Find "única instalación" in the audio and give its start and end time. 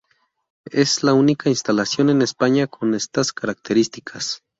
1.13-2.09